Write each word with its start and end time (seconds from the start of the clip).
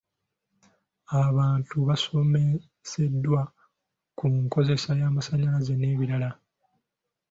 Abantu 1.25 1.75
basomeseddwa 1.87 3.41
ku 4.17 4.25
nkozesa 4.41 4.89
y'amasannyalaze 4.99 5.73
n'ebirala. 5.77 6.29